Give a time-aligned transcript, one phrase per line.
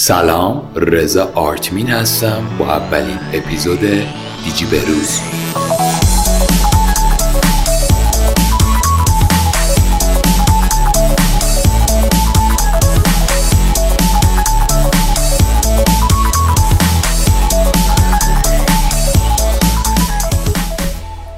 [0.00, 3.80] سلام رضا آرتمین هستم با اولین اپیزود
[4.44, 5.20] دیجی بروز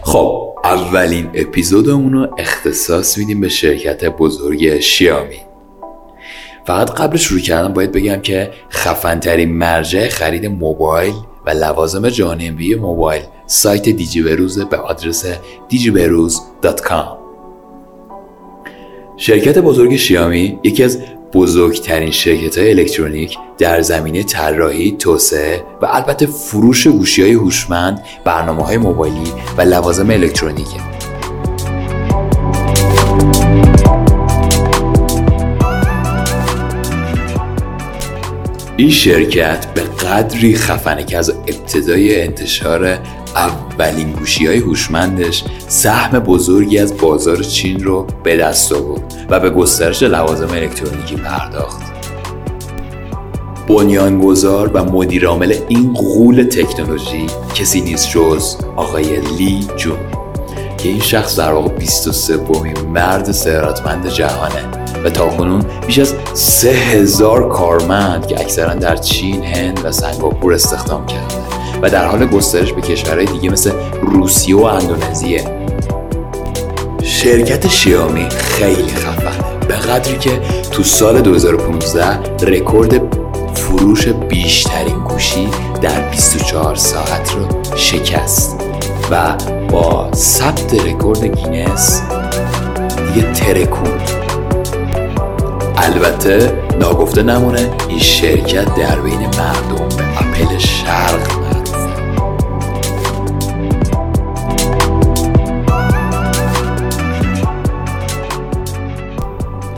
[0.03, 5.50] خب اولین اپیزودمون رو اختصاص میدیم به شرکت بزرگ شیامی.
[6.71, 11.15] فقط قبل شروع کردن باید بگم که خفنترین مرجع خرید موبایل
[11.47, 15.25] و لوازم جانبی موبایل سایت دیجی بروز به آدرس
[15.70, 17.19] digiberuz.com
[19.16, 20.98] شرکت بزرگ شیامی یکی از
[21.33, 28.64] بزرگترین شرکت های الکترونیک در زمینه طراحی، توسعه و البته فروش گوشی های هوشمند، برنامه
[28.64, 31.00] های موبایلی و لوازم الکترونیکه.
[38.80, 42.98] این شرکت به قدری خفنه که از ابتدای انتشار
[43.36, 49.51] اولین گوشی های هوشمندش سهم بزرگی از بازار چین رو به دست آورد و به
[49.51, 51.83] گسترش لوازم الکترونیکی پرداخت.
[53.69, 59.98] بنیانگذار و مدیرعامل این غول تکنولوژی کسی نیست جز آقای لی جون
[60.78, 62.36] که این شخص در واقع 23
[62.92, 69.81] مرد ثروتمند جهانه و کنون بیش از سه هزار کارمند که اکثرا در چین، هند
[69.84, 71.34] و سنگاپور استخدام کرده
[71.83, 75.45] و در حال گسترش به کشورهای دیگه مثل روسیه و اندونزیه.
[77.03, 80.41] شرکت شیائومی خیلی خفنه به قدری که
[80.73, 83.17] تو سال 2015 رکورد
[83.55, 85.48] فروش بیشترین گوشی
[85.83, 88.57] در 24 ساعت رو شکست
[89.11, 89.37] و
[89.70, 92.03] با ثبت رکورد گینس
[93.14, 94.20] دیگه ترکوند
[95.83, 101.41] البته ناگفته نمونه این شرکت در بین مردم اپل شرق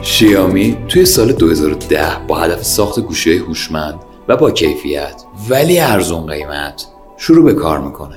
[0.02, 6.86] شیامی توی سال 2010 با هدف ساخت گوشی هوشمند و با کیفیت ولی ارزون قیمت
[7.16, 8.16] شروع به کار می‌کنه.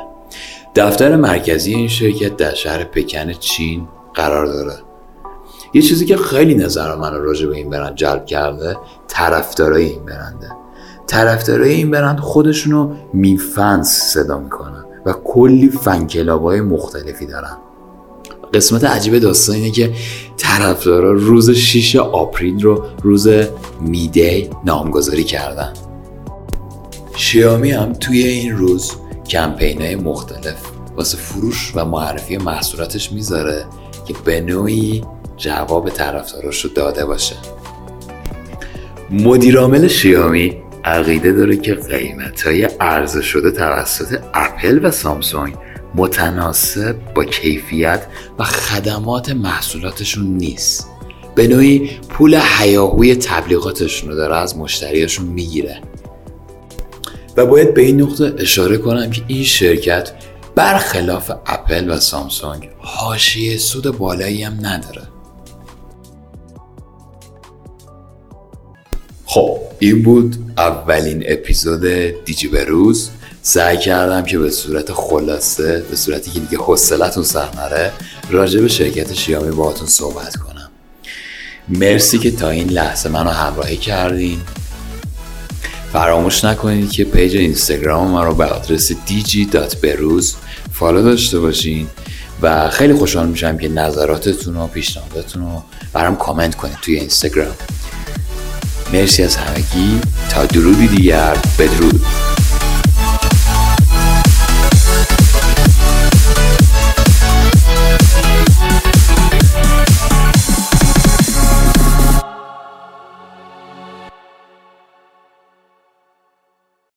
[0.75, 4.84] دفتر مرکزی این شرکت در شهر پکن چین قرار داره
[5.73, 8.77] یه چیزی که خیلی نظر من راجع به این برند جلب کرده
[9.07, 10.51] طرفدارای این برنده.
[11.07, 17.57] طرفدارای این برند خودشونو میفنس صدا می‌کنن و کلی فن های مختلفی دارن.
[18.53, 19.93] قسمت عجیب داستان اینه که
[20.37, 23.27] طرفدارا روز 6 آپریل رو روز
[23.81, 25.73] میدی نامگذاری کردن.
[27.15, 28.91] شیامی هم توی این روز
[29.29, 30.55] کمپین های مختلف
[30.97, 33.65] واسه فروش و معرفی محصولاتش می‌ذاره
[34.05, 35.03] که به نوعی
[35.37, 37.35] جواب طرفداراش رو داده باشه.
[39.09, 45.55] مدیرعامل شیامی عقیده داره که قیمت های عرضه شده توسط اپل و سامسونگ
[45.95, 48.07] متناسب با کیفیت
[48.39, 50.89] و خدمات محصولاتشون نیست.
[51.35, 55.81] به نوعی پول حیاهوی تبلیغاتشون رو داره از مشتریاشون می‌گیره.
[57.37, 60.11] و باید به این نقطه اشاره کنم که این شرکت
[60.55, 65.01] برخلاف اپل و سامسونگ حاشیه سود بالایی هم نداره.
[69.25, 71.85] خب این بود اولین اپیزود
[72.25, 73.09] دیجی بروز
[73.41, 77.91] سعی کردم که به صورت خلاصه به صورتی که دیگه حوصلتون سر نره
[78.29, 80.69] راجع به شرکت شیامی باهاتون صحبت کنم.
[81.69, 84.39] مرسی که تا این لحظه منو همراهی کردین.
[85.93, 90.25] فراموش نکنید که page اینستاگرام ما رو به آدرس dg.beruz
[90.73, 91.87] follow داشته باشین
[92.41, 97.55] و خیلی خوشحال میشم که نظراتتون و پیشنهاداتتون رو برام کامنت کنید توی اینستاگرام.
[98.93, 100.01] مرسی از همگی.
[100.29, 102.01] تا درودی دیگر بدرود.